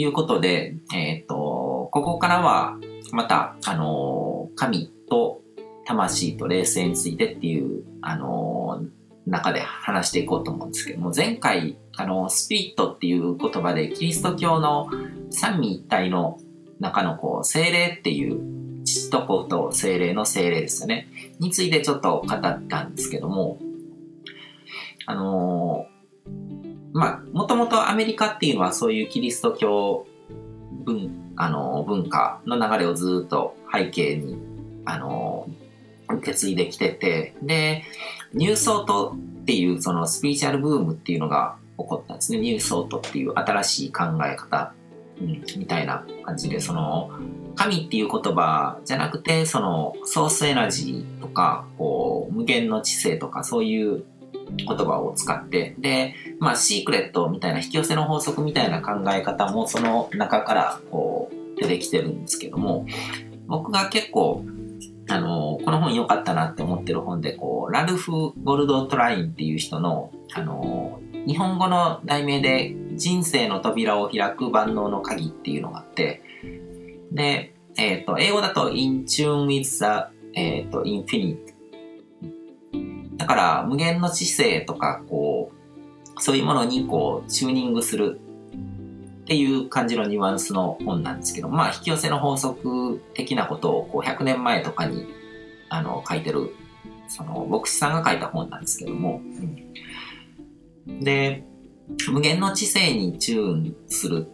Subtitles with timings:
[0.00, 2.78] いうことで、えっ、と、ここからは、
[3.12, 5.42] また、あの、神と
[5.84, 8.82] 魂と霊性についてっていう、あの、
[9.26, 14.88] 中で話していこうと思うんですけども、前回、あの、スピリットっていう言葉で、キリスト教の
[15.30, 16.38] 三位一体の
[16.78, 21.08] 中のこう、精霊っていう父と子と精霊の精霊ですよね。
[21.38, 23.58] についてちょっと語ったんですけども、
[25.06, 25.86] あの
[26.92, 30.06] まあ、もともとアメリカっていうのはそういうキリスト教
[30.84, 34.38] 文、あの文化の流れをずっと背景に、
[34.84, 35.48] あの
[36.08, 37.84] 受け継いできてて、で、
[38.32, 42.38] ニューソートっていうそのスピリチュアルブームっていうのが起こったんですね。
[42.38, 44.72] ニューソートっていう新しい考え方、
[45.20, 47.10] うん、みたいな感じで、その、
[47.56, 62.86] 神っていう言葉じゃなくて、そのソースエナジーとか、こう、無限の知性とか、そういう言葉を使って、で、まあ、シークレットみたいな引き寄せの法則みたいな考え方もその中からこう出てきてるんですけども、
[63.46, 64.44] 僕が結構
[65.10, 76.22] あの、この本良かったなって思ってる本で、こう、ラルフ・ゴルド・トラインっていう人の、あの、日本語の題名で、人生の扉を開く万能の鍵っていうのがあって、
[77.12, 81.49] で、えっ、ー、と、英語だと In tune with the、えっ、ー、と、infinite。
[83.20, 85.52] だから、無限の知性とか、こ
[86.16, 88.18] う、そういうものにこう、チューニングする
[89.24, 95.06] っていう感じのニュアンスの本なんですけど、まあ、引き寄せの法則的なことをこう100年前とかに
[95.68, 96.54] あの書いてる、
[97.08, 99.20] その牧師さんが書いた本なんですけども、
[100.88, 101.44] うん、で、
[102.10, 104.26] 無限の知性にチューンする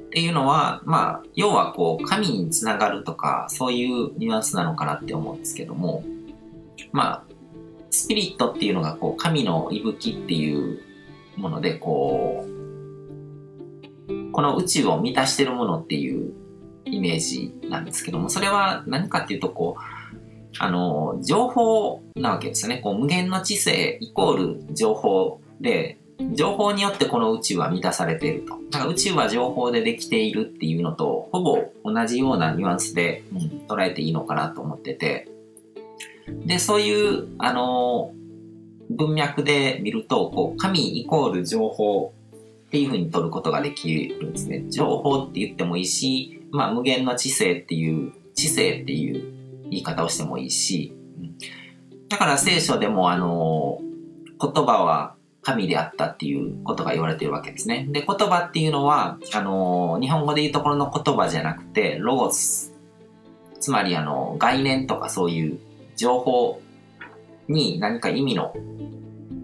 [0.00, 6.02] っていうのは、まあ、要はこう、神につながるとか、そういうニュアンスなのかなって思うんですけども、
[6.90, 7.35] まあ、
[7.96, 10.80] スピリットっていうのがこう、神の息吹っていう
[11.36, 16.32] もので、こう、この宇宙を満たしてるものっていう
[16.84, 19.82] イメージなんですけども、それは何かっていうと、こう、
[20.58, 22.78] あの、情報なわけですよね。
[22.78, 25.98] こう無限の知性イコール情報で、
[26.32, 28.58] 情報によってこの宇宙は満たされていると。
[28.70, 35.28] だから宇宙は情報でできているっていうのと、ほぼ同じようなニュアンスで、うん、捉えていいのかなと思ってて。
[36.28, 38.12] で、そういう、あの、
[38.90, 42.14] 文脈で見ると、こう、神イコール情報
[42.66, 44.64] っていうふうに取ることができるんですね。
[44.70, 49.22] 情報って言ってもいいし、まあ無限の知性っていう、知性っていう
[49.70, 50.92] 言い方をしてもいいし、
[52.08, 53.80] だから聖書でもあの、
[54.40, 57.86] 言葉は神であったっていうことが言われてるわけですね。
[57.90, 62.74] で、言葉っていうのは、あの、日本語で言うところの言葉じゃなくて、ロゴス。
[63.60, 65.58] つまりあの、概念とかそういう
[65.96, 66.60] 情報
[67.48, 68.54] に何か意味の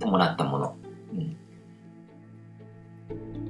[0.00, 0.78] 伴ったもの。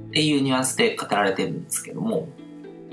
[0.09, 2.27] っていうニュアンスで語られてるんですけども、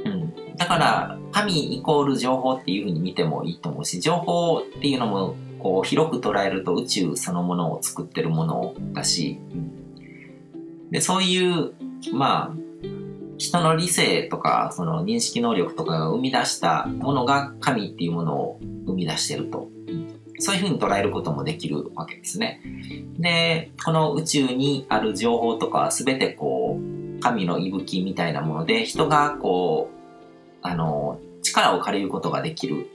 [0.04, 0.56] うん。
[0.56, 11.72] だから、神イコール情報っていうふうに見てもいいと思うし、情報っていうのも、こう、広く捉えると宇宙そのものを作ってるものだし、うん、で、そういう、
[12.12, 12.56] まあ、
[13.38, 19.68] 人の理性とか、その認識能力とかが生み出したものが神っていうものを生み出してると。
[20.38, 22.60] そういうふうに捉えることもできるわけですね。
[23.18, 29.96] で、この宇宙にある情報とかは全てこう、神の息吹みたいなもので、人がこう、
[30.62, 32.88] あの、力を借りることができる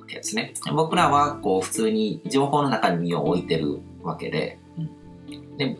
[0.00, 0.54] わけですね。
[0.74, 4.58] 僕らはこう普通に情報の中に身を置いてるわけで、
[5.56, 5.78] で、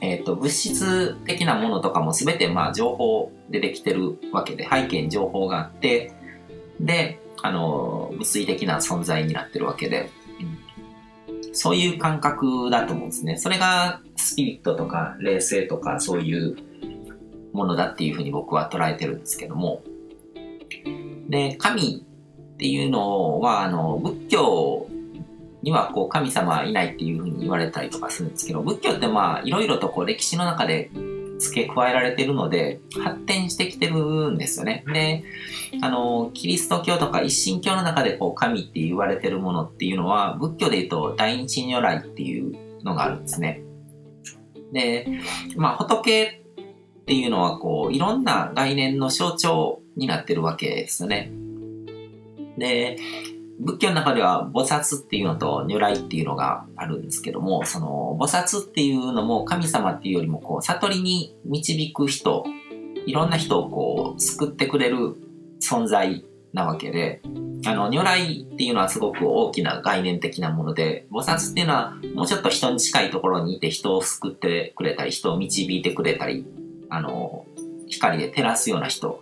[0.00, 6.12] えっ、ー、と、物質的なものとかも全てまあ情報でできてるわけで、背景に情報があって、
[6.80, 10.10] で、あの、物理的な存在になってるわけで、
[11.52, 13.36] そういう感覚だと思うんですね。
[13.36, 16.56] それがスピリットとか霊性とかそういう
[17.52, 19.82] ものだっていうふうに僕は捉えてるんですけども。
[21.28, 22.04] で、神
[22.54, 24.88] っていうのは、あの、仏教
[25.62, 30.90] にはこう神様はいないっていうふうに言われたりとかするんですけど、仏教ってまあいろいろとこう歴史の中で
[31.40, 34.84] 付け加えられてるので、発展してきてるんですよね。
[34.92, 35.24] で、
[35.82, 43.62] あの、キリスト教とか一神教の中でこう神って言われてるものっていうのは、仏教で言うと大日如来っていうのがあるんですね。
[44.72, 45.06] で、
[45.56, 46.42] まあ仏
[47.00, 51.32] っていうのはこう、いろんな概念の象徴になってるわけですよね。
[52.58, 52.98] で、
[53.60, 62.44] 仏教の中では菩薩っていうのと如来っていうのがあるんですけども、その菩薩っていうのも神様っていうよりもこう悟りに導く人、
[63.06, 65.14] いろんな人をこう救ってくれる
[65.62, 66.24] 存在
[66.54, 67.20] なわけで、
[67.66, 76.46] あの、如来っていうのはすごく大きな概念的なもので、菩薩っていうのはもうちょっと人に近いところにいて人を救ってくれたり、人を導いてくれたり、
[76.88, 77.44] あの、
[77.88, 79.20] 光で照らすような人、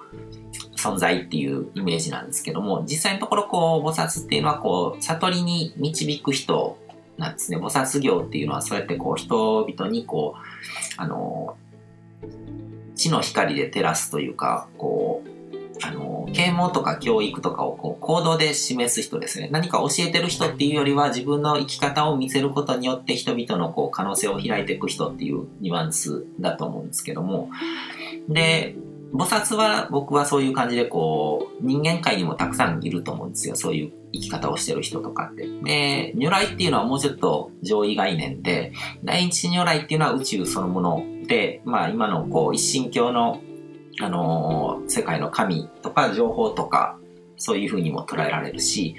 [0.78, 6.78] 存在っていうイメージなんですけども、実際のところこう、菩薩っていうのはこう、悟りに導く人
[7.18, 7.58] なんですね。
[7.58, 10.40] 菩薩業っていうのはそうやってこう、人々にこう、
[10.96, 11.56] あの、
[12.94, 15.28] 地の光で照らすというか、こう、
[15.82, 19.48] あの、啓蒙とか教育とかをこう行動で示す人ですね。
[19.50, 27.48] 何か教えてる人っていうよりは自分の生き方を見せることによって人々のこう可能性を開いていく人っていうニュアンスだと思うんですけども。
[28.28, 28.74] で、
[29.12, 33.56] 菩薩は僕はそういう感じでこう人間界にもたくさんいると思うんですよ。
[33.56, 35.46] そういう生き方をしてる人とかって。
[35.64, 38.72] で、如来っていうのはもうちょっと上位概念で、
[39.04, 43.40] 第一如来っていうのは宇宙そのもので、まあ今のこう一神教の
[44.00, 46.98] あのー、世界の神とか情報とか、
[47.36, 48.94] そういう風にも捉えられるし、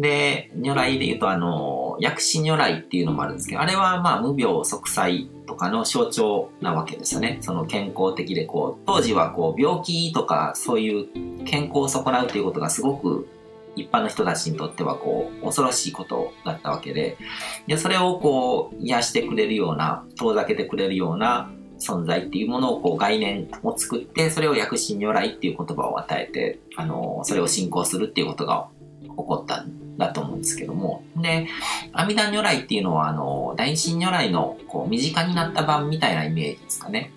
[0.00, 7.38] で、如来で言うと、あの、薬師如来っていうのもあるんですけど、あれはまあ無病息災とかの象徴なわけですよね。
[7.42, 13.28] その健康的でこう、当時はこう、病気とかそういう健康を損なうということがすごく
[13.76, 17.18] 一般の人たちにとってはこう、恐ろしいことだったわけで、
[17.66, 28.68] で、それをこう、癒してくれるような、遠ざけてくれるような、存在っていうものをこう概念を作って、それを薬師如来っていう言葉を与えて、あの、それを信仰するっていうことが
[29.02, 31.04] 起こったんだと思うんですけども。
[31.16, 31.46] で、
[31.92, 37.12] 阿弥陀如来っていうのは、あの、大神如来のこう身近になった版みたいなイメージですかね。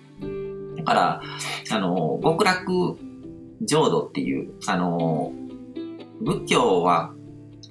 [0.76, 1.22] だから、
[1.70, 2.98] あの、極楽
[3.62, 5.32] 浄土っていう、あの、
[6.20, 7.12] 仏教は、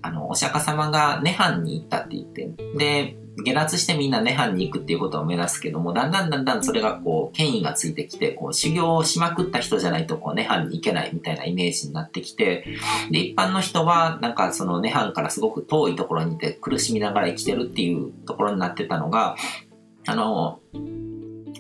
[0.01, 12.65] あの、お釈迦様が涅槃に行ったって言って、で、下脱してみんな涅槃に行くっていうことを目指すけども、だんだんだんだんそれがこう、権威がついてきて、こう、修行をしまくった人じゃないと、こう、涅槃に行けないみたいなイメージになってきて、
[13.11, 19.35] で、一般の人は、なんかその涅槃からすごく遠いところにいて苦しみながら生きてるっていうところになってたのが、
[20.05, 20.59] あの、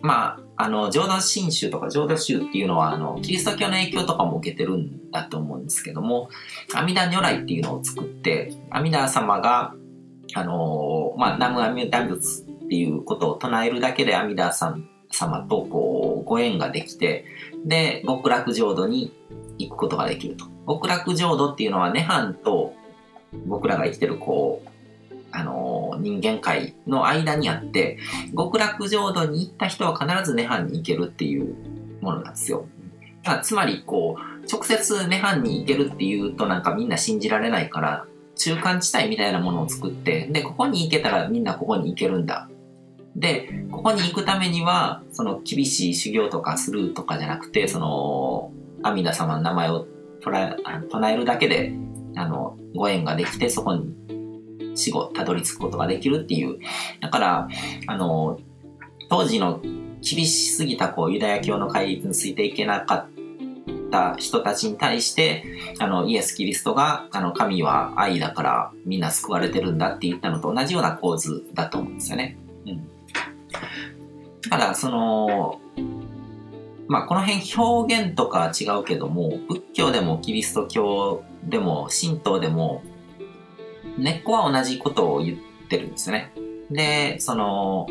[0.01, 6.29] まあ、あの、浄土真宗とか浄土宗っていうのは、あの、キリスト教の影響とかも受けてるんだと思うんですけども、
[6.73, 9.73] 阿弥陀如来っていうのを作って、阿弥陀様が、
[10.33, 17.25] あのー、まあ、南無阿弥陀仏っていうことを唱えるだけで阿弥陀さん様とこうご縁ができて、
[17.65, 19.13] で、極楽浄土に
[19.57, 20.45] 行くことができると。
[20.67, 22.73] 極楽浄土っていうのは涅槃と
[23.45, 24.69] 僕らが生きてるこう、
[25.31, 27.97] あのー、人間界の間にあって、
[28.35, 31.55] 極楽浄土に行った人は必ず涅槃に行けるっていう
[32.01, 32.65] ものなんですよ。
[33.41, 38.05] つまり、こう、直接涅槃に行けるっていうとなんかみんな信じられないから、
[38.43, 42.49] 中間地帯みたいなものを作って、で、ここに行けたらみんなここに行けるんだ。
[43.15, 48.51] で、ここに行くためには、その厳しい修行とかするとかじゃなくて、その、
[48.81, 49.87] 阿弥陀様の名前を
[50.21, 51.73] 唱えるだけで、
[52.15, 53.93] あの、ご縁ができて、そこに
[54.75, 56.59] 死後たどり着くことができるっていう。
[56.99, 57.47] だから、
[57.87, 58.39] あの、
[59.09, 63.09] 当時の厳しすぎたこうユダヤ教の戒律についていけなかっ
[63.93, 65.45] た人たちに対して、
[65.77, 72.37] あの、イエス・キリストが、あの、神は愛だからみんな救われてるんだって言ったのと同じような構図だと思うんですよね。
[72.65, 72.87] うん。
[74.49, 75.61] だから、その、
[76.87, 82.81] まあ、この辺表現とかは違うけども、仏教でもキリスト教でも神道でも、
[83.99, 86.33] 根っこは同じことを言ってるんですよね。
[86.71, 87.85] で、その、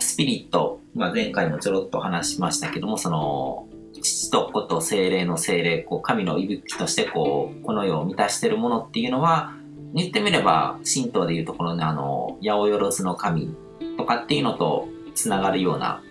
[0.00, 3.68] スピリット、まあ、前回もちょろっと話しましたけども、その、
[4.00, 9.54] 父と子と精霊の精霊、こう神の息吹としてこう、この世を満たしているものっていうのは、
[9.94, 13.54] 言ってみれば、神道でいうところのあの、八百万の神
[13.96, 16.02] とかっていうのとつながるような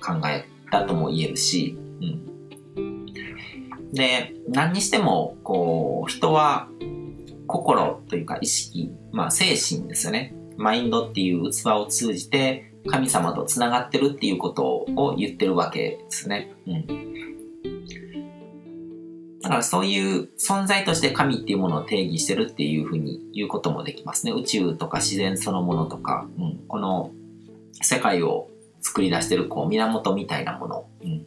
[0.00, 1.76] 考えだとも言えるし、
[2.76, 3.06] うん。
[3.92, 6.68] で、何にしても、こう、人は
[7.46, 10.34] 心というか意識、まあ精神ですよね。
[10.56, 16.52] マインドっていう器を通じて神様とつながってるっていうことを言ってるわけですね。
[16.66, 16.86] うん。
[19.42, 24.32] だからそういう存在として神っていうものを定義してるっていうふうに言うこともできますね。
[24.32, 27.12] 宇宙とか自然そのものとか、うん、この
[27.72, 28.48] 世界を
[28.80, 30.86] 作り出してるこう源みたいなもの。
[31.02, 31.26] うん